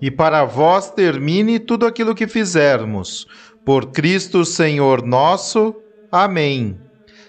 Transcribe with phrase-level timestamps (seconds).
[0.00, 3.26] e para vós termine tudo aquilo que fizermos.
[3.64, 5.74] Por Cristo Senhor nosso.
[6.10, 6.80] Amém.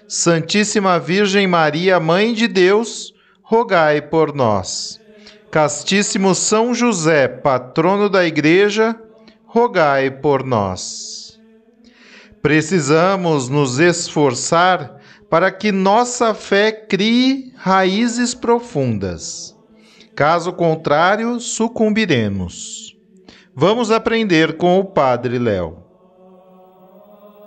[0.08, 5.00] Santíssima Virgem Maria, Mãe de Deus, rogai por nós.
[5.52, 8.96] Castíssimo São José, patrono da Igreja,
[9.46, 11.40] rogai por nós.
[12.41, 14.98] Precisamos nos esforçar
[15.30, 19.51] para que nossa fé crie raízes profundas.
[20.15, 22.95] Caso contrário, sucumbiremos.
[23.55, 25.84] Vamos aprender com o Padre Léo.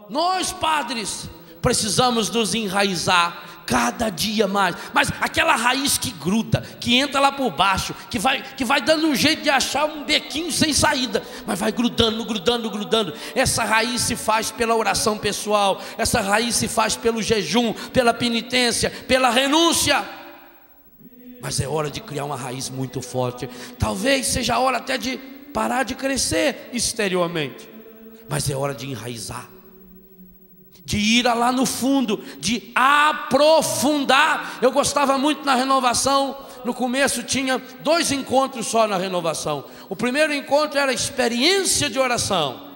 [0.08, 1.28] Nós, padres,
[1.62, 4.76] precisamos nos enraizar cada dia mais.
[4.92, 9.06] Mas aquela raiz que gruda, que entra lá por baixo, que vai, que vai dando
[9.06, 13.14] um jeito de achar um bequinho sem saída, mas vai grudando, grudando, grudando.
[13.34, 18.90] Essa raiz se faz pela oração pessoal, essa raiz se faz pelo jejum, pela penitência,
[18.90, 20.04] pela renúncia
[21.44, 23.46] mas é hora de criar uma raiz muito forte.
[23.78, 25.18] Talvez seja a hora até de
[25.52, 27.68] parar de crescer exteriormente,
[28.30, 29.46] mas é hora de enraizar,
[30.86, 34.58] de ir lá no fundo, de aprofundar.
[34.62, 36.34] Eu gostava muito na renovação.
[36.64, 39.66] No começo tinha dois encontros só na renovação.
[39.90, 42.72] O primeiro encontro era experiência de oração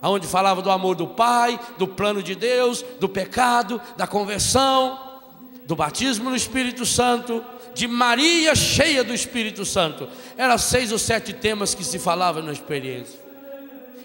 [0.00, 5.05] onde falava do amor do Pai, do plano de Deus, do pecado, da conversão
[5.66, 7.44] do batismo no Espírito Santo,
[7.74, 10.08] de Maria cheia do Espírito Santo.
[10.36, 13.26] Eram seis ou sete temas que se falavam na experiência.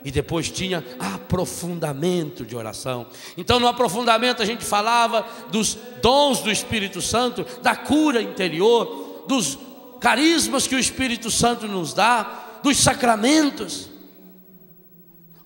[0.04, 3.06] E depois tinha aprofundamento de oração.
[3.38, 9.60] Então, no aprofundamento, a gente falava dos dons do Espírito Santo, da cura interior, dos
[10.00, 13.91] carismas que o Espírito Santo nos dá, dos sacramentos.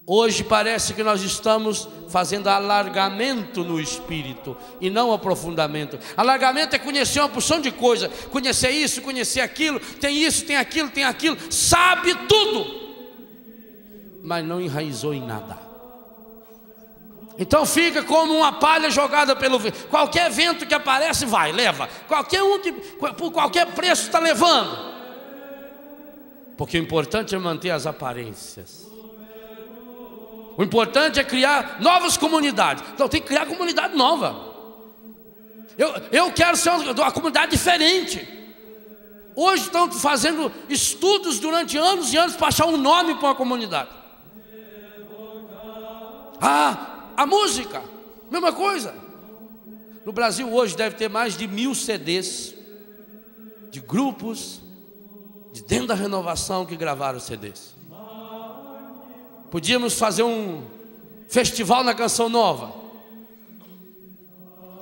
[0.08, 5.98] Hoje parece que nós estamos fazendo alargamento no espírito e não aprofundamento.
[6.16, 10.92] Alargamento é conhecer uma porção de coisa, conhecer isso, conhecer aquilo, tem isso, tem aquilo,
[10.92, 12.66] tem aquilo, sabe tudo,
[14.24, 15.58] mas não enraizou em nada.
[17.38, 19.88] Então fica como uma palha jogada pelo vento.
[19.88, 21.90] Qualquer vento que aparece, vai, leva.
[22.08, 24.96] Qualquer um que, por qualquer preço está levando.
[26.56, 28.95] Porque o importante é manter as aparências.
[30.58, 32.84] O importante é criar novas comunidades.
[32.94, 34.54] Então tem que criar comunidade nova.
[35.78, 38.28] Eu, eu quero ser uma, uma comunidade diferente.
[39.36, 43.90] Hoje estão fazendo estudos durante anos e anos para achar um nome para uma comunidade.
[46.40, 47.84] Ah, a música,
[48.32, 48.94] mesma coisa.
[50.06, 52.54] No Brasil hoje deve ter mais de mil CDs
[53.72, 54.62] de grupos
[55.52, 57.75] de dentro da renovação que gravaram CDs.
[59.52, 60.64] Podíamos fazer um
[61.30, 62.74] festival na canção nova.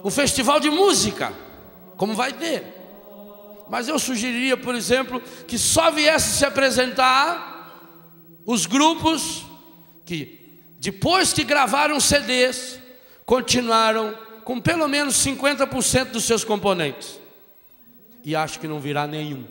[0.04, 1.34] Um festival de música,
[1.98, 2.64] como vai ter.
[3.70, 7.54] Mas eu sugeriria, por exemplo, que só viesse se apresentar
[8.46, 9.44] os grupos
[10.06, 12.80] que, depois que gravaram CDs,
[13.26, 17.20] continuaram com pelo menos 50% dos seus componentes.
[18.26, 19.46] E acho que não virá nenhum.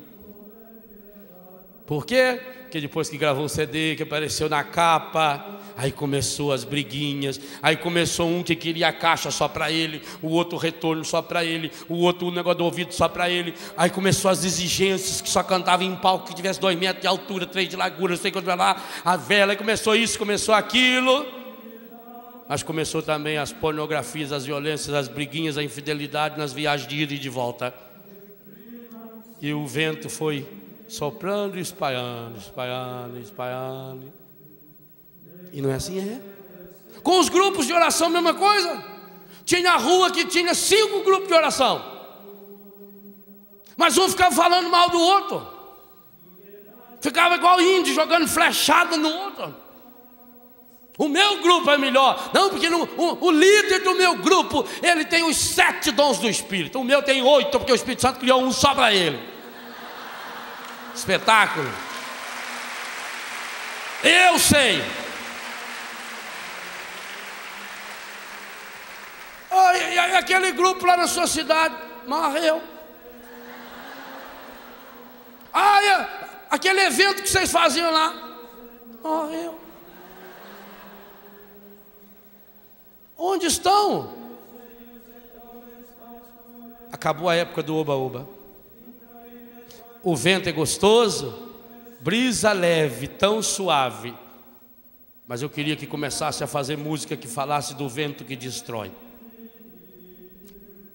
[1.86, 2.40] Por quê?
[2.72, 7.76] Que depois que gravou o CD, que apareceu na capa, aí começou as briguinhas, aí
[7.76, 11.70] começou um que queria a caixa só para ele, o outro retorno só para ele,
[11.86, 15.42] o outro o negócio do ouvido só para ele, aí começou as exigências que só
[15.42, 18.82] cantava em palco que tivesse dois metros de altura, três de largura, sei quanto lá,
[19.04, 21.26] a vela, aí começou isso, começou aquilo,
[22.48, 27.12] mas começou também as pornografias, as violências, as briguinhas, a infidelidade nas viagens de ida
[27.12, 27.74] e de volta.
[29.42, 30.46] E o vento foi
[30.92, 34.12] soprando e espalhando, espalhando, espalhando.
[35.50, 36.20] E não é assim, é?
[37.02, 38.84] Com os grupos de oração, mesma coisa.
[39.42, 41.82] Tinha a rua que tinha cinco grupos de oração.
[43.74, 45.46] Mas um ficava falando mal do outro.
[47.00, 49.56] Ficava igual índio, jogando flechada no outro.
[50.98, 52.30] O meu grupo é melhor.
[52.34, 56.78] Não, porque o, o, líder do meu grupo, ele tem os sete dons do Espírito.
[56.78, 59.31] O meu tem oito, porque o Espírito Santo criou um só para ele.
[60.94, 61.70] Espetáculo.
[64.02, 64.82] Eu sei.
[69.50, 71.74] Oh, e, e aquele grupo lá na sua cidade
[72.06, 72.62] morreu.
[75.52, 76.08] Ah,
[76.50, 78.14] aquele evento que vocês faziam lá
[79.02, 79.60] morreu.
[83.18, 84.14] Onde estão?
[86.90, 88.26] Acabou a época do oba-oba.
[90.02, 91.50] O vento é gostoso,
[92.00, 94.14] brisa leve, tão suave.
[95.26, 98.90] Mas eu queria que começasse a fazer música que falasse do vento que destrói.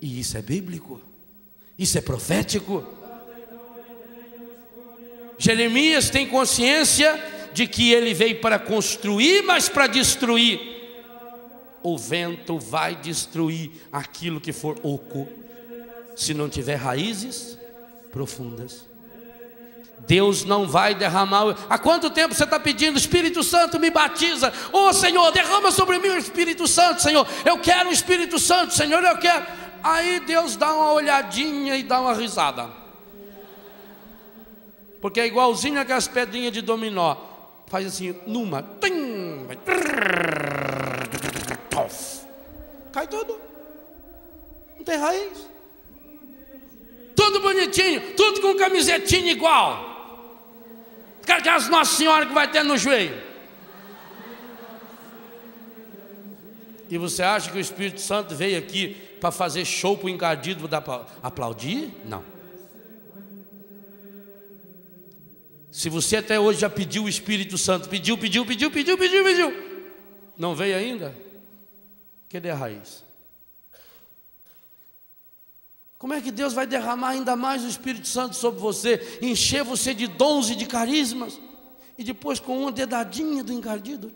[0.02, 1.02] E isso é bíblico.
[1.78, 2.86] Isso é profético.
[5.38, 7.20] Jeremias tem consciência
[7.54, 10.78] de que ele veio para construir, mas para destruir
[11.90, 15.26] o vento vai destruir aquilo que for oco,
[16.18, 17.58] se não tiver raízes
[18.12, 18.86] profundas.
[20.00, 21.56] Deus não vai derramar.
[21.70, 24.54] Há quanto tempo você está pedindo, Espírito Santo, me batiza?
[24.72, 27.28] Ô oh, Senhor, derrama sobre mim o Espírito Santo, Senhor.
[27.44, 29.46] Eu quero o Espírito Santo, Senhor, eu quero.
[29.84, 32.70] Aí Deus dá uma olhadinha e dá uma risada.
[35.02, 37.16] Porque é igualzinho aquelas pedrinhas de dominó.
[37.68, 38.64] Faz assim, numa,
[42.92, 43.40] Cai tudo.
[44.78, 45.57] Não tem raiz.
[47.28, 50.56] Tudo bonitinho, tudo com camisetinha igual.
[51.28, 53.22] Aquelas Nossa Senhora que vai ter no joelho.
[56.90, 60.70] E você acha que o Espírito Santo veio aqui para fazer show para o encardido
[60.70, 61.92] para aplaudir?
[62.06, 62.24] Não.
[65.70, 69.54] Se você até hoje já pediu o Espírito Santo, pediu, pediu, pediu, pediu, pediu, pediu,
[70.38, 71.14] não veio ainda?
[72.30, 73.04] Cadê a raiz?
[75.98, 79.94] Como é que Deus vai derramar ainda mais o Espírito Santo sobre você, encher você
[79.94, 81.40] de dons e de carismas,
[81.98, 84.12] e depois com uma dedadinha do encardido,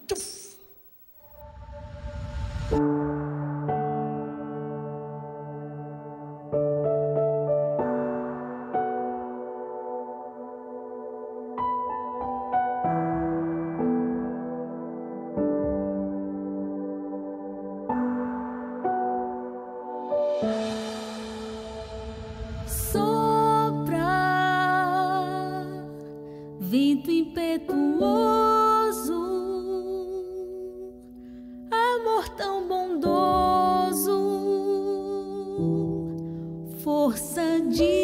[37.01, 38.00] tuf, Ooh.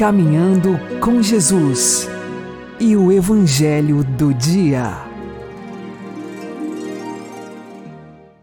[0.00, 2.08] Caminhando com Jesus
[2.80, 4.96] e o Evangelho do Dia.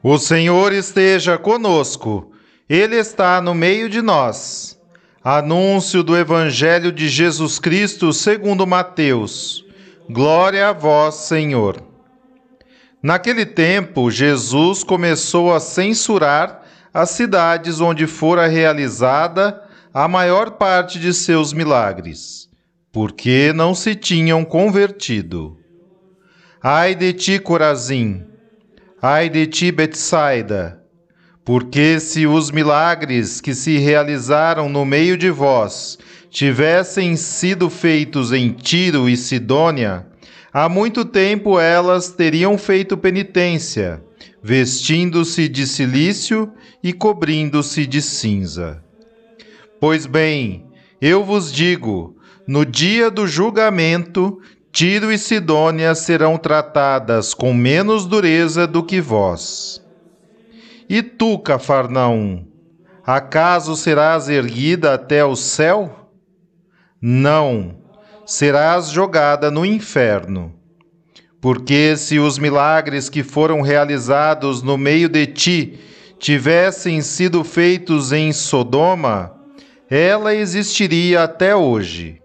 [0.03, 2.31] O Senhor esteja conosco,
[2.69, 4.79] Ele está no meio de nós.
[5.23, 9.65] Anúncio do Evangelho de Jesus Cristo segundo Mateus.
[10.07, 11.81] Glória a vós, Senhor.
[13.01, 16.61] Naquele tempo, Jesus começou a censurar
[16.93, 19.66] as cidades onde fora realizada
[19.99, 22.47] a maior parte de seus milagres,
[22.91, 25.57] porque não se tinham convertido.
[26.61, 28.23] Ai de ti, Corazim!
[29.01, 30.83] Ai de ti, Betsaida!
[31.43, 35.97] Porque se os milagres que se realizaram no meio de vós
[36.29, 40.05] tivessem sido feitos em Tiro e Sidônia,
[40.53, 44.03] há muito tempo elas teriam feito penitência
[44.43, 48.86] vestindo-se de silício e cobrindo-se de cinza.
[49.79, 50.65] Pois bem,
[50.99, 52.15] eu vos digo:
[52.47, 54.39] no dia do julgamento,
[54.71, 59.83] Tiro e Sidônia serão tratadas com menos dureza do que vós.
[60.89, 62.45] E tu, Cafarnaum,
[63.05, 66.09] acaso serás erguida até o céu?
[67.01, 67.75] Não,
[68.25, 70.53] serás jogada no inferno.
[71.39, 75.79] Porque se os milagres que foram realizados no meio de ti
[76.17, 79.36] tivessem sido feitos em Sodoma,
[79.89, 82.21] ela existiria até hoje.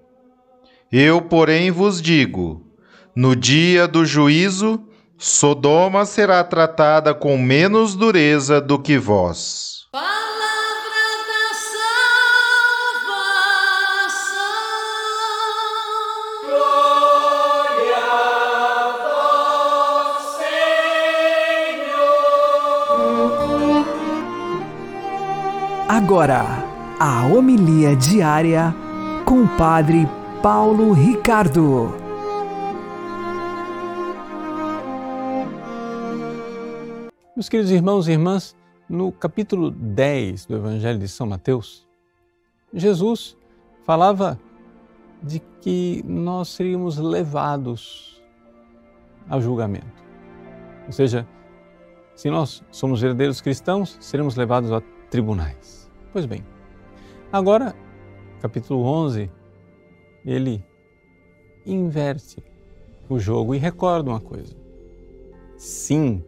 [0.90, 2.66] Eu, porém, vos digo:
[3.14, 4.82] no dia do juízo,
[5.18, 9.72] Sodoma será tratada com menos dureza do que vós.
[25.88, 26.61] Agora,
[27.04, 28.72] a homilia diária
[29.26, 30.06] com o Padre
[30.40, 31.92] Paulo Ricardo.
[37.34, 38.56] Meus queridos irmãos e irmãs,
[38.88, 41.88] no capítulo 10 do Evangelho de São Mateus,
[42.72, 43.36] Jesus
[43.84, 44.38] falava
[45.20, 48.22] de que nós seríamos levados
[49.28, 50.04] ao julgamento.
[50.86, 51.26] Ou seja,
[52.14, 54.80] se nós somos verdadeiros cristãos, seremos levados a
[55.10, 55.90] tribunais.
[56.12, 56.44] Pois bem,
[57.32, 57.74] agora,
[58.40, 59.30] capítulo 11,
[60.24, 60.64] ele
[61.64, 62.42] inverte
[63.08, 64.54] o jogo e recorda uma coisa.
[65.56, 66.22] Sim,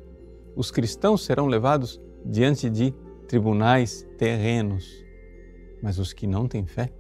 [0.57, 2.93] os cristãos serão levados diante de
[3.29, 5.05] tribunais terrenos,
[5.83, 6.91] mas os que não têm fé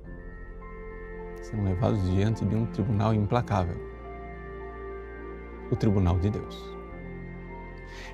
[1.43, 3.95] serão levados diante de um tribunal implacável
[5.71, 6.75] o tribunal de Deus.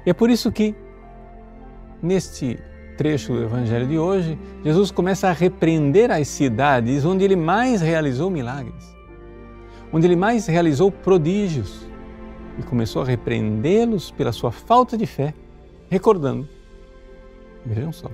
[0.04, 0.75] E é por isso que,
[2.02, 2.59] neste
[3.00, 8.28] trecho do Evangelho de hoje, Jesus começa a repreender as cidades onde ele mais realizou
[8.28, 8.95] milagres,
[9.90, 11.88] onde ele mais realizou prodígios
[12.59, 15.33] e começou a repreendê-los pela sua falta de fé,
[15.88, 16.47] recordando,
[17.64, 18.11] vejam só,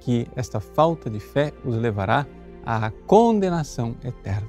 [0.00, 2.26] que esta falta de fé os levará
[2.66, 4.48] à condenação eterna.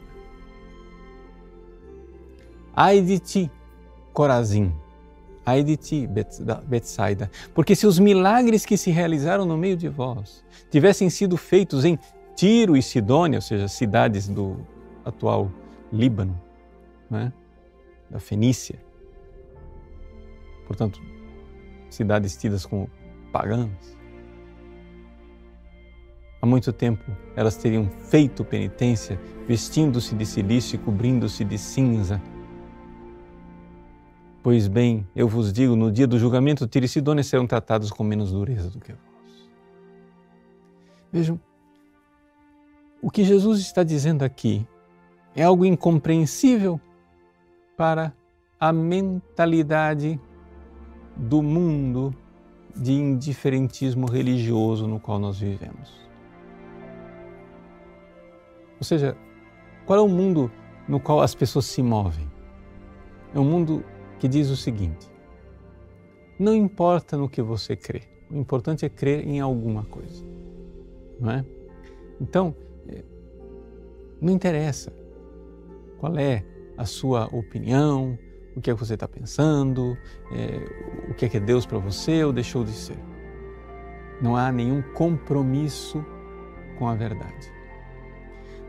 [2.75, 3.51] Ai de ti,
[4.13, 4.74] Corazim!
[5.51, 6.08] Ai de ti,
[6.65, 11.84] Betsaida, porque se os milagres que se realizaram no meio de vós tivessem sido feitos
[11.84, 12.00] em
[12.38, 14.65] Tiro e Sidônia, ou seja, cidades do
[15.03, 15.51] atual
[15.91, 16.41] Líbano,
[17.10, 17.34] né?
[18.10, 18.81] da Fenícia,
[20.65, 21.01] portanto,
[21.89, 22.89] cidades tidas como
[23.34, 23.98] pagãs,
[26.41, 27.03] há muito tempo
[27.36, 32.22] elas teriam feito penitência, vestindo-se de silício e cobrindo-se de cinza
[34.43, 38.03] Pois bem, eu vos digo, no dia do julgamento, Tiro e Sidônia serão tratados com
[38.03, 39.50] menos dureza do que vós.
[41.12, 41.39] Vejam,
[43.01, 44.67] o que Jesus está dizendo aqui
[45.36, 46.81] é algo incompreensível
[47.77, 48.13] para
[48.60, 50.19] a mentalidade
[51.15, 52.15] do mundo
[52.75, 56.01] de indiferentismo religioso no qual nós vivemos.
[58.79, 59.15] Ou seja,
[59.86, 60.51] qual é o mundo
[60.88, 62.27] no qual as pessoas se movem?
[63.33, 63.83] É um mundo
[64.22, 65.10] que diz o seguinte:
[66.38, 70.24] não importa no que você crê, o importante é crer em alguma coisa,
[71.20, 71.46] não é?
[72.22, 72.56] Então,
[72.88, 73.04] é,
[74.22, 74.94] não interessa
[75.98, 76.46] qual é
[76.78, 78.18] a sua opinião,
[78.56, 79.98] o que é que você está pensando,
[80.32, 83.00] é, o que é que é Deus para você ou deixou de ser.
[84.22, 86.06] Não há nenhum compromisso
[86.78, 87.51] com a verdade.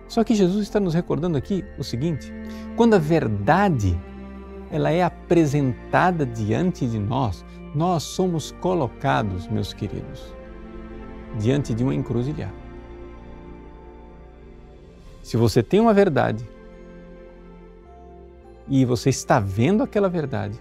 [0.08, 2.32] Só que Jesus está nos recordando aqui o seguinte:
[2.74, 4.00] quando a verdade
[4.72, 10.34] ela é apresentada diante de nós, nós somos colocados, meus queridos,
[11.38, 12.54] diante de uma encruzilhada.
[15.22, 16.48] Se você tem uma verdade
[18.66, 20.58] e você está vendo aquela verdade,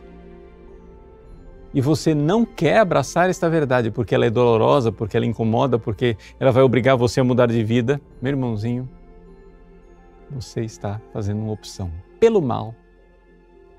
[1.73, 6.17] e você não quer abraçar esta verdade porque ela é dolorosa, porque ela incomoda, porque
[6.37, 8.89] ela vai obrigar você a mudar de vida, meu irmãozinho,
[10.29, 11.89] você está fazendo uma opção
[12.19, 12.75] pelo mal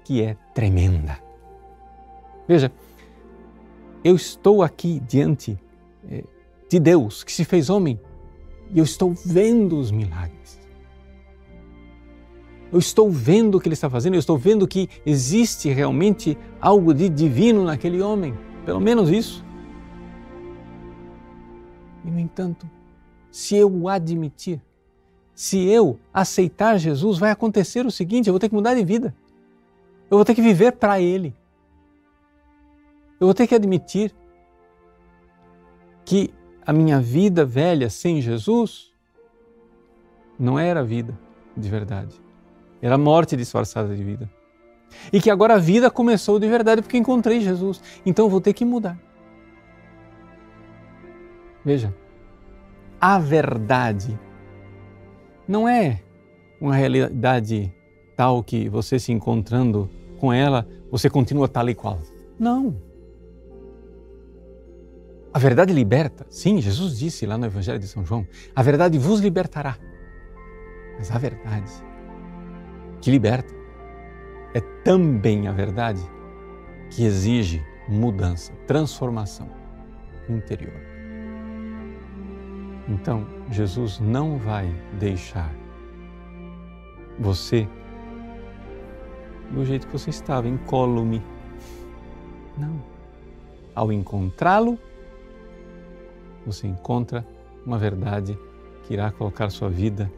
[0.04, 1.18] que é tremenda.
[2.46, 2.72] Veja,
[4.04, 5.58] eu estou aqui diante
[6.10, 6.24] eh,
[6.68, 7.98] de Deus que se fez homem
[8.72, 10.60] e eu estou vendo os milagres.
[12.72, 16.94] Eu estou vendo o que ele está fazendo, eu estou vendo que existe realmente algo
[16.94, 19.44] de divino naquele homem, pelo menos isso.
[22.02, 22.68] E, no entanto,
[23.30, 24.60] se eu o admitir,
[25.34, 29.14] se eu aceitar Jesus, vai acontecer o seguinte: eu vou ter que mudar de vida.
[30.12, 31.34] Eu vou ter que viver para Ele.
[33.18, 34.14] Eu vou ter que admitir
[36.04, 36.28] que
[36.66, 38.92] a minha vida velha sem Jesus
[40.38, 41.18] não era vida
[41.56, 42.14] de verdade.
[42.82, 44.30] Era morte disfarçada de vida.
[45.10, 47.80] E que agora a vida começou de verdade porque encontrei Jesus.
[48.04, 48.98] Então eu vou ter que mudar.
[51.64, 51.94] Veja,
[53.00, 54.20] a verdade
[55.48, 56.02] não é
[56.60, 57.72] uma realidade
[58.14, 59.88] tal que você se encontrando
[60.22, 61.98] com ela, você continua tal e qual.
[62.38, 62.76] Não.
[65.34, 66.24] A verdade liberta.
[66.30, 68.24] Sim, Jesus disse lá no Evangelho de São João:
[68.54, 69.76] a verdade vos libertará.
[70.96, 71.72] Mas a verdade
[73.00, 73.52] que liberta
[74.54, 76.00] é também a verdade
[76.88, 79.50] que exige mudança, transformação
[80.28, 80.80] interior.
[82.88, 85.52] Então, Jesus não vai deixar
[87.18, 87.66] você
[89.52, 91.22] do jeito que você estava, incólume.
[92.56, 92.80] Não.
[93.74, 94.78] Ao encontrá-lo,
[96.44, 97.26] você encontra
[97.64, 98.38] uma verdade
[98.84, 100.10] que irá colocar sua vida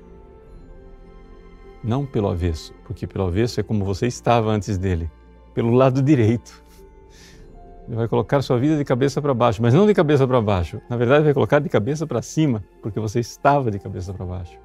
[1.83, 5.11] não pelo avesso, porque pelo avesso é como você estava antes dele,
[5.53, 6.64] pelo lado direito.
[7.87, 10.81] Ele vai colocar sua vida de cabeça para baixo, mas não de cabeça para baixo.
[10.88, 14.59] Na verdade, vai colocar de cabeça para cima, porque você estava de cabeça para baixo.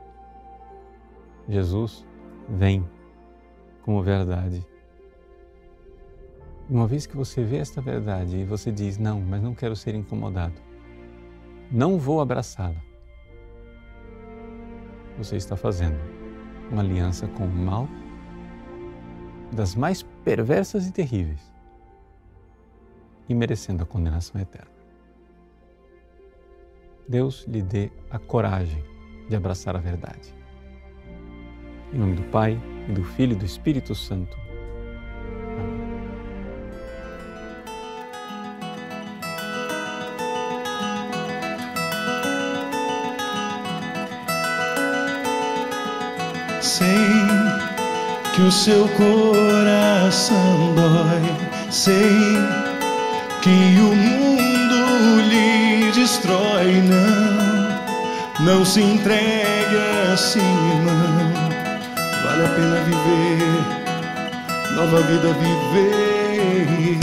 [1.50, 2.06] Jesus
[2.48, 2.88] vem
[3.84, 4.66] como verdade.
[6.70, 9.96] Uma vez que você vê esta verdade e você diz: Não, mas não quero ser
[9.96, 10.62] incomodado,
[11.72, 12.82] não vou abraçá-la,
[15.18, 16.00] você está fazendo
[16.72, 17.88] uma aliança com o mal
[19.52, 21.52] das mais perversas e terríveis
[23.28, 24.72] e merecendo a condenação eterna.
[27.08, 28.84] Deus lhe dê a coragem
[29.28, 30.39] de abraçar a verdade.
[31.92, 32.56] Em nome do Pai,
[32.88, 34.38] e do Filho e do Espírito Santo.
[46.62, 46.88] Sei
[48.36, 52.38] que o seu coração dói, sei
[53.42, 59.76] que o mundo lhe destrói, não, não se entregue
[60.14, 61.49] assim, irmão
[62.40, 63.64] vale a pena viver,
[64.76, 67.00] nova vida viver.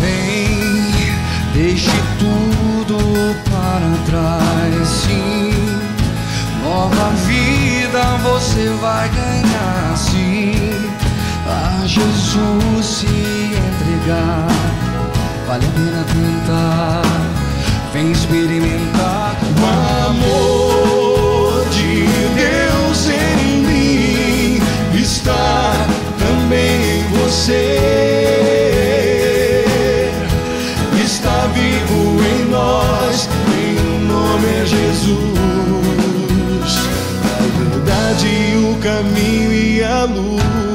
[0.00, 0.92] Vem,
[1.54, 2.98] deixe tudo
[3.50, 5.52] para trás, sim.
[6.62, 10.90] Nova vida você vai ganhar, sim.
[11.46, 14.63] A Jesus se entregar
[15.46, 17.02] vale a pena tentar.
[17.92, 19.64] Vem experimentar o
[20.10, 24.60] amor de Deus em mim.
[25.00, 25.86] Está
[26.18, 27.78] também em você.
[31.04, 35.18] Está vivo em nós, em nome é Jesus.
[37.22, 40.73] A verdade, o caminho e a luz.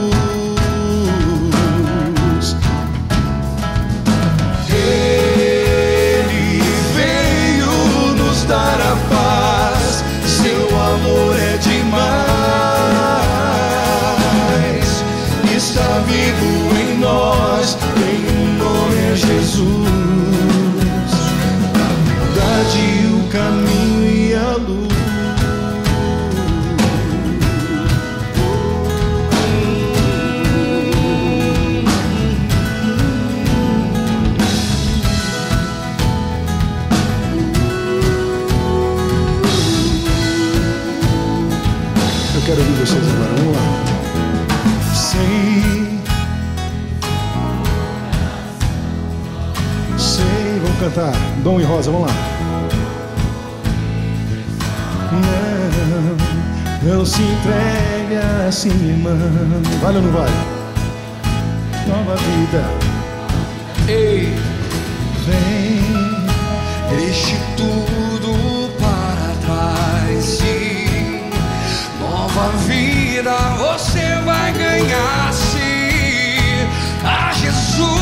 [50.89, 51.13] Cantar.
[51.43, 52.13] Dom e Rosa, vamos lá.
[56.83, 58.15] Não, não se entregue
[58.47, 59.15] assim, irmão.
[59.81, 60.31] Vale ou não vale?
[61.87, 62.63] Nova vida.
[63.87, 64.35] Ei,
[65.25, 66.97] Vem.
[66.97, 71.29] deixe tudo para trás e
[71.99, 76.67] nova vida você vai ganhar se
[77.03, 77.98] a Jesus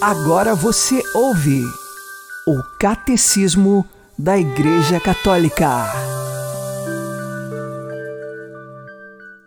[0.00, 1.62] Agora você ouve
[2.46, 3.84] o Catecismo
[4.18, 5.68] da Igreja Católica.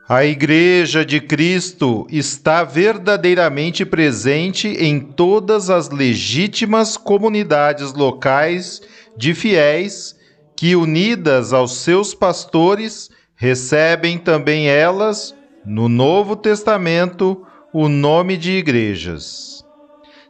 [0.07, 8.79] A Igreja de Cristo está verdadeiramente presente em todas as legítimas comunidades locais
[9.17, 10.15] de fiéis
[10.55, 15.33] que, unidas aos seus pastores, recebem também elas,
[15.65, 19.52] no Novo Testamento, o nome de igrejas.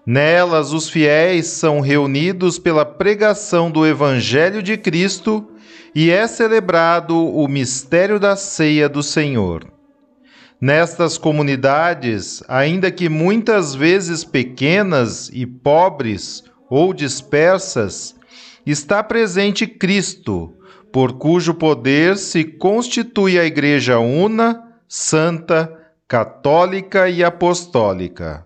[0.05, 5.47] Nelas, os fiéis são reunidos pela pregação do Evangelho de Cristo
[5.95, 9.65] e é celebrado o mistério da ceia do Senhor.
[10.59, 18.15] Nestas comunidades, ainda que muitas vezes pequenas e pobres ou dispersas,
[18.65, 20.53] está presente Cristo,
[20.91, 25.71] por cujo poder se constitui a Igreja una, santa,
[26.07, 28.45] católica e apostólica.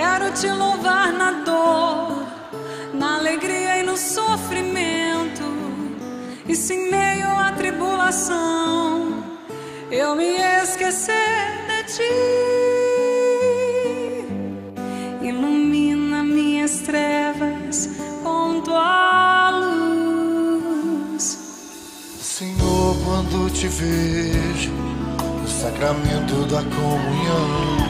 [0.00, 2.24] Quero te louvar na dor,
[2.94, 5.44] na alegria e no sofrimento.
[6.48, 9.12] E se em meio à tribulação
[9.90, 11.12] eu me esquecer
[11.68, 12.14] de ti,
[15.20, 17.90] ilumina minhas trevas
[18.22, 21.22] com tua luz.
[22.22, 24.72] Senhor, quando te vejo
[25.42, 27.89] no sacramento da comunhão,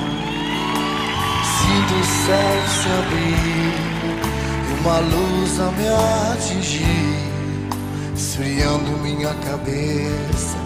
[1.71, 3.75] sinto o céu se abrir
[4.67, 5.87] e uma luz a me
[6.33, 7.31] atingir,
[8.17, 10.57] esfriando minha cabeça,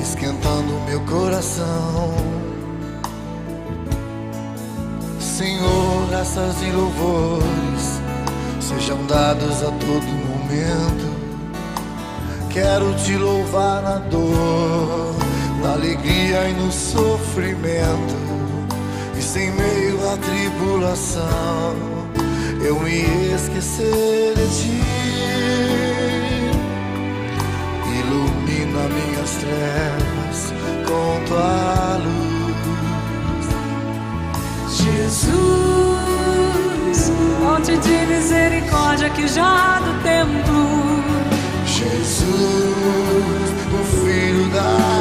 [0.00, 2.14] esquentando meu coração.
[5.20, 8.00] Senhor, graças e louvores
[8.60, 11.18] sejam dados a todo momento.
[12.50, 15.14] Quero te louvar na dor,
[15.62, 18.27] na alegria e no sofrimento.
[19.28, 21.76] E sem meio à tribulação,
[22.64, 23.02] eu me
[23.34, 24.80] esquecer de ti.
[27.98, 30.38] Ilumina minhas trevas
[30.86, 33.46] com tua luz.
[34.70, 35.36] Jesus,
[37.38, 41.04] fonte de misericórdia que já do templo.
[41.66, 42.26] Jesus,
[43.74, 44.97] o filho da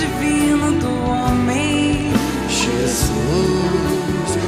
[0.00, 2.10] divino do homem.
[2.48, 3.10] Jesus,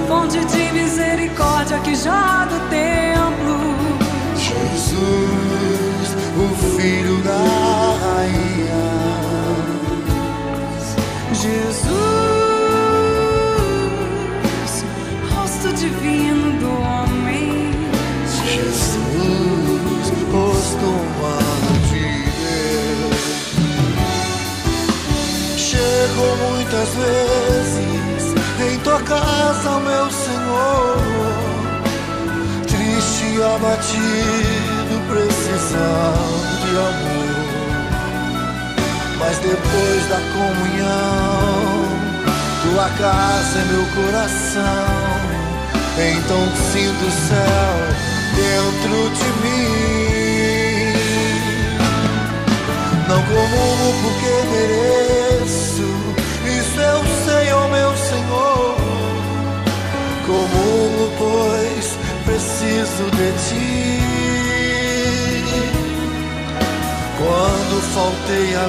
[0.07, 2.94] fonte de misericórdia que jorra do teu.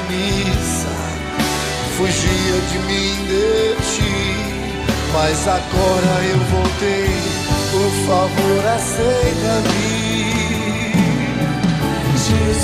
[0.08, 0.88] Missa,
[1.96, 4.16] fugia de mim, de ti.
[5.12, 7.10] Mas agora eu voltei,
[7.70, 10.06] por favor, aceita-me.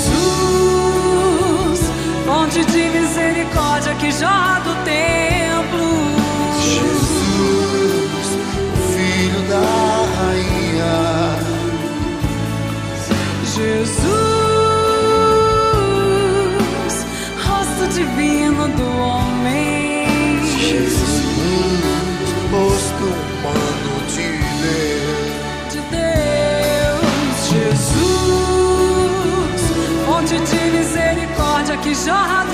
[0.03, 1.79] Jesus,
[2.25, 5.87] fonte de misericórdia que jorra do templo.
[6.63, 7.02] Jesus,
[31.93, 32.52] misericórdia que jorra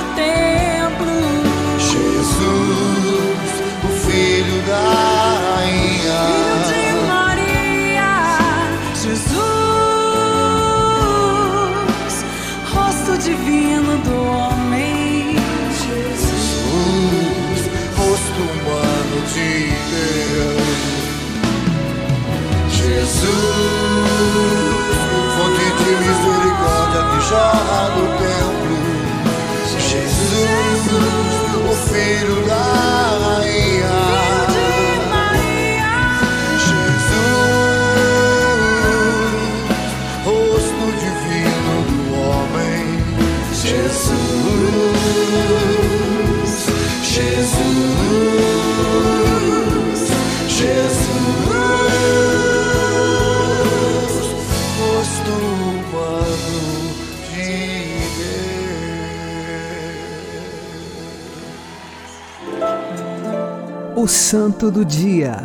[63.99, 65.35] O Santo do Dia,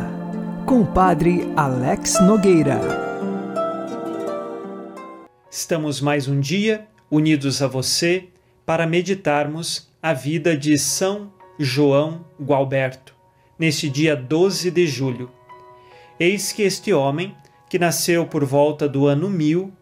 [0.64, 2.78] com Padre Alex Nogueira.
[5.50, 8.28] Estamos mais um dia unidos a você
[8.64, 13.12] para meditarmos a vida de São João Gualberto,
[13.58, 15.32] neste dia 12 de julho.
[16.20, 17.34] Eis que este homem,
[17.68, 19.72] que nasceu por volta do ano 1000,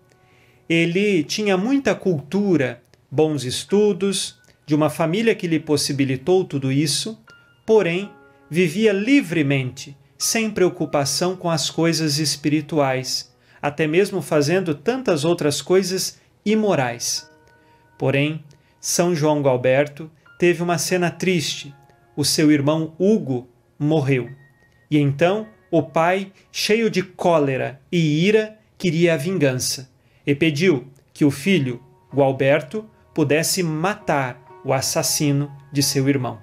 [0.66, 7.22] ele tinha muita cultura, bons estudos, de uma família que lhe possibilitou tudo isso,
[7.66, 8.10] porém
[8.52, 17.30] vivia livremente, sem preocupação com as coisas espirituais, até mesmo fazendo tantas outras coisas imorais.
[17.98, 18.44] Porém,
[18.78, 21.74] São João Galberto teve uma cena triste.
[22.14, 24.28] O seu irmão Hugo morreu.
[24.90, 29.90] E então o pai, cheio de cólera e ira, queria a vingança
[30.26, 31.82] e pediu que o filho,
[32.14, 32.84] Gualberto,
[33.14, 36.38] pudesse matar o assassino de seu irmão.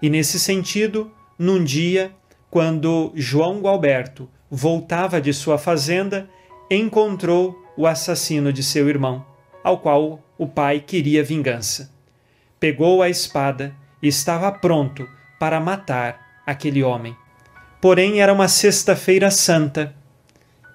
[0.00, 1.10] E nesse sentido,
[1.42, 2.12] num dia,
[2.48, 6.30] quando João Gualberto voltava de sua fazenda,
[6.70, 9.26] encontrou o assassino de seu irmão,
[9.64, 11.90] ao qual o pai queria vingança.
[12.60, 15.04] Pegou a espada e estava pronto
[15.40, 17.16] para matar aquele homem.
[17.80, 19.96] Porém, era uma sexta-feira santa,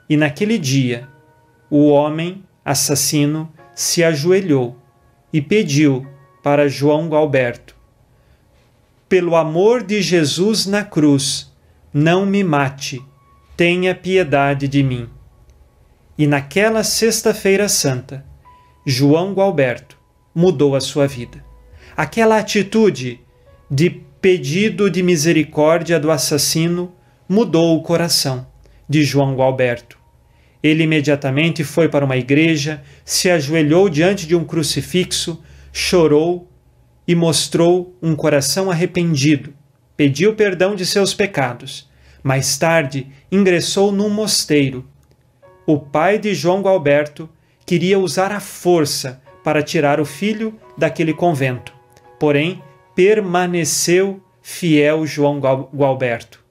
[0.10, 1.08] e naquele dia,
[1.70, 4.78] o homem assassino se ajoelhou
[5.32, 6.06] e pediu
[6.44, 7.77] para João Galberto:
[9.10, 11.50] Pelo amor de Jesus na cruz,
[11.94, 13.02] não me mate,
[13.56, 15.08] tenha piedade de mim.
[16.18, 18.26] E naquela Sexta-feira Santa,
[18.86, 19.98] João Gualberto
[20.36, 21.42] mudou a sua vida.
[21.96, 23.22] Aquela atitude
[23.72, 26.94] de pedido de misericórdia do assassino
[27.30, 28.46] mudou o coração
[28.90, 29.98] de João Gualberto.
[30.62, 35.42] Ele imediatamente foi para uma igreja, se ajoelhou diante de um crucifixo,
[35.72, 36.52] chorou
[37.08, 39.54] e mostrou um coração arrependido,
[39.96, 41.90] pediu perdão de seus pecados.
[42.22, 44.86] Mais tarde, ingressou num mosteiro.
[45.66, 47.30] O pai de João Gualberto
[47.66, 51.74] queria usar a força para tirar o filho daquele convento.
[52.20, 52.62] Porém,
[52.94, 56.44] permaneceu fiel João Gualberto.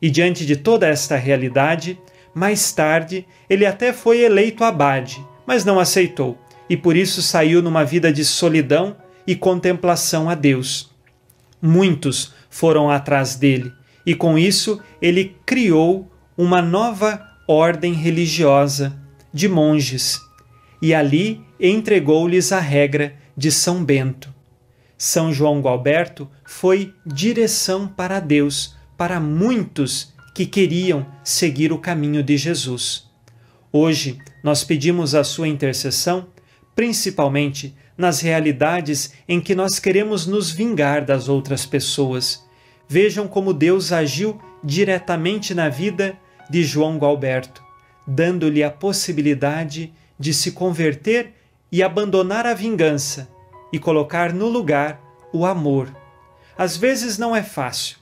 [0.00, 1.98] E diante de toda esta realidade,
[2.34, 6.36] mais tarde ele até foi eleito abade, mas não aceitou,
[6.68, 10.90] e por isso saiu numa vida de solidão e contemplação a Deus.
[11.60, 13.72] Muitos foram atrás dele
[14.04, 18.98] e com isso ele criou uma nova ordem religiosa
[19.32, 20.20] de monges
[20.80, 24.32] e ali entregou-lhes a regra de São Bento.
[24.96, 32.36] São João Gualberto foi direção para Deus para muitos que queriam seguir o caminho de
[32.36, 33.08] Jesus.
[33.72, 36.28] Hoje nós pedimos a sua intercessão,
[36.76, 42.44] principalmente nas realidades em que nós queremos nos vingar das outras pessoas.
[42.88, 46.18] Vejam como Deus agiu diretamente na vida
[46.50, 47.62] de João Gualberto,
[48.06, 51.34] dando-lhe a possibilidade de se converter
[51.70, 53.28] e abandonar a vingança
[53.72, 55.00] e colocar no lugar
[55.32, 55.94] o amor.
[56.56, 57.98] Às vezes não é fácil,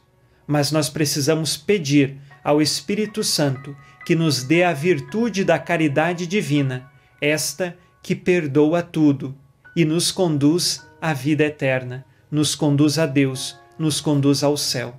[0.46, 6.90] mas nós precisamos pedir ao Espírito Santo que nos dê a virtude da caridade divina,
[7.20, 9.34] esta que perdoa tudo
[9.74, 14.94] e nos conduz à vida eterna, nos conduz a Deus, nos conduz ao céu.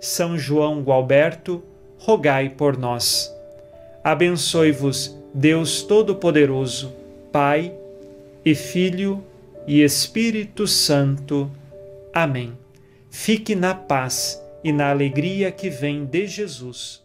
[0.00, 1.62] São João Gualberto,
[1.98, 3.32] rogai por nós.
[4.02, 6.92] Abençoe-vos, Deus Todo-Poderoso,
[7.30, 7.72] Pai
[8.44, 9.24] e Filho
[9.66, 11.50] e Espírito Santo.
[12.12, 12.52] Amém.
[13.10, 17.01] Fique na paz e na alegria que vem de Jesus.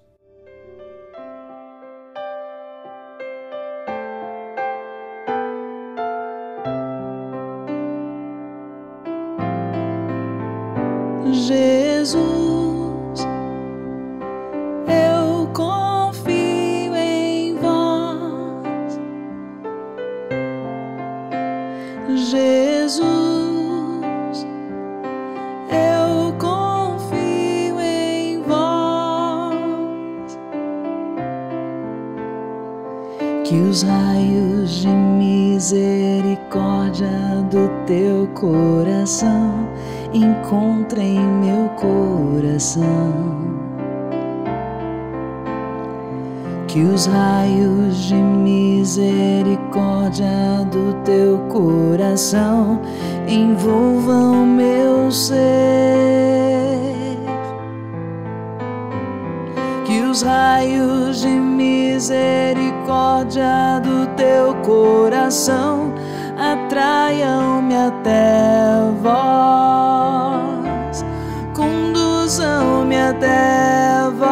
[73.09, 74.27] Até vós,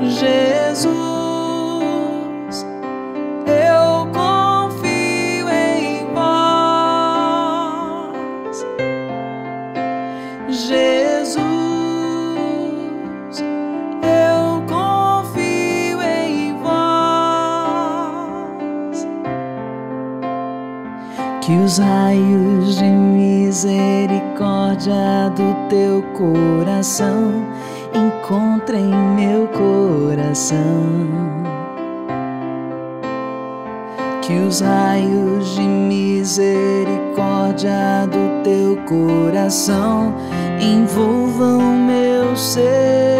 [0.00, 0.88] Jesus.
[3.46, 6.66] Eu confio em vós,
[10.48, 11.38] Jesus.
[14.02, 17.88] Eu confio em vós.
[21.40, 27.44] Que os raios de misericórdia do teu coração
[27.92, 30.86] encontrem meu coração.
[34.22, 40.14] Que os raios de misericórdia do teu coração
[40.60, 43.18] envolvam meu ser.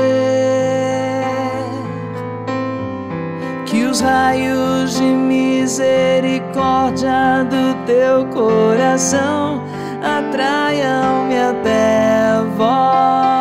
[3.67, 9.67] Que os raios de misericórdia do teu coração
[10.03, 13.38] atraiam-me até vós,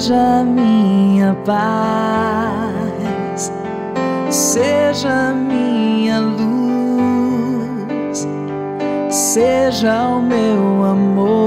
[0.00, 3.52] Seja minha paz,
[4.30, 8.26] seja minha luz,
[9.10, 11.39] seja o meu amor,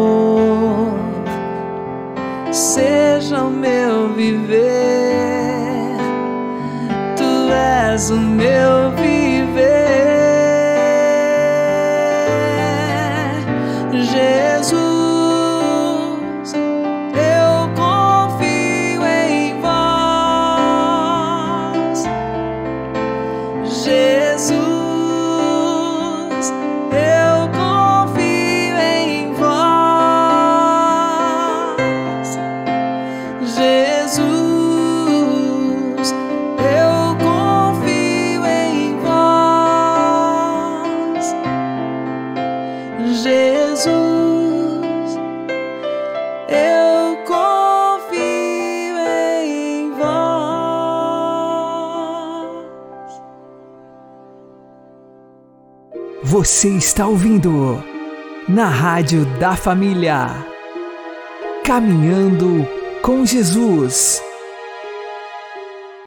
[56.26, 57.84] Você está ouvindo
[58.48, 60.28] na Rádio da Família.
[61.66, 62.66] Caminhando
[63.02, 64.24] com Jesus.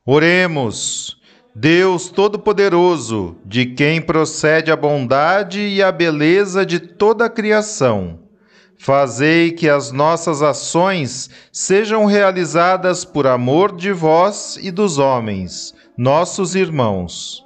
[0.06, 1.18] Oremos.
[1.54, 8.18] Deus Todo-Poderoso, de quem procede a bondade e a beleza de toda a criação,
[8.78, 16.54] fazei que as nossas ações sejam realizadas por amor de vós e dos homens, nossos
[16.54, 17.45] irmãos.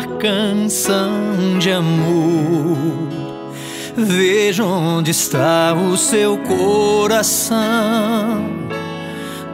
[0.00, 2.78] Canção de amor.
[3.96, 7.56] Veja onde está o seu coração.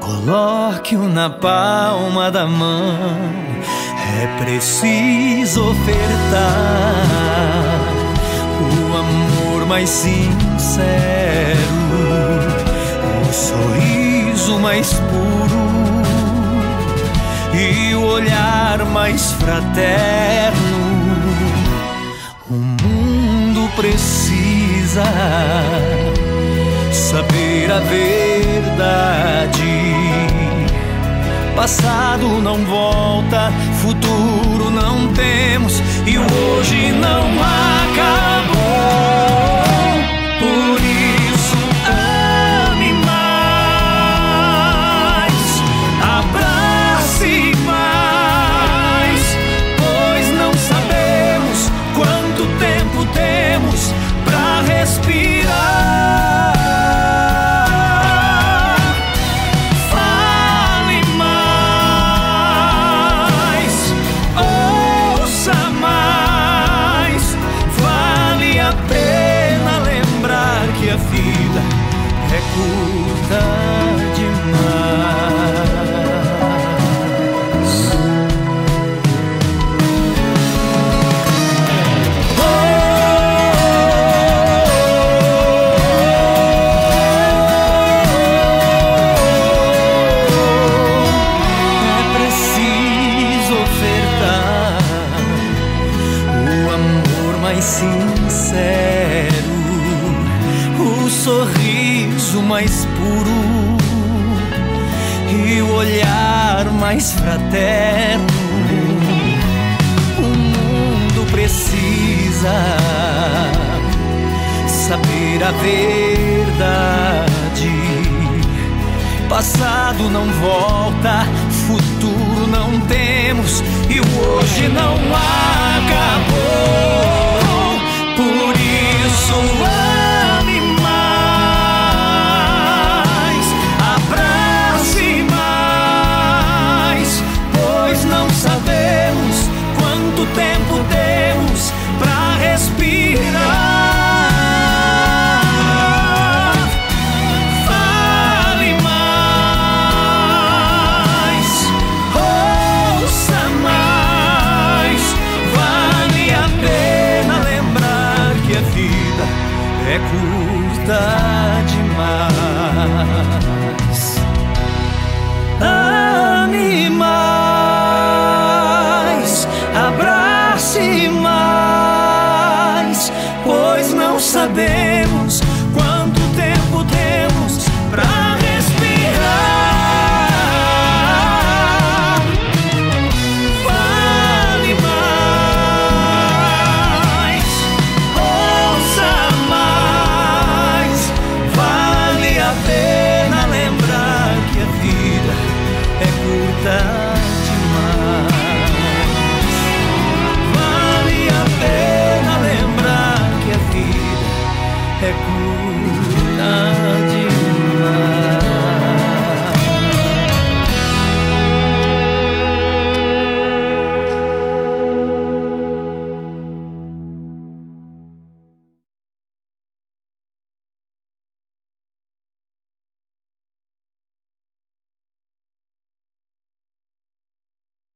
[0.00, 2.96] Coloque-o na palma da mão.
[4.20, 6.94] É preciso ofertar
[8.60, 10.18] o amor mais sincero,
[13.28, 15.67] o sorriso mais puro
[18.18, 20.58] olhar mais fraterno.
[22.50, 25.04] O mundo precisa
[26.92, 28.78] saber a verdade.
[31.54, 33.52] Passado não volta,
[33.82, 39.37] futuro não temos e o hoje não acabou.